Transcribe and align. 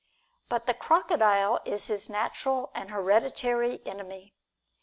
But 0.49 0.65
the 0.65 0.73
crocodile 0.73 1.59
is 1.63 1.85
his 1.85 2.09
natural 2.09 2.71
and 2.73 2.89
hereditary 2.89 3.85
enemy. 3.85 4.33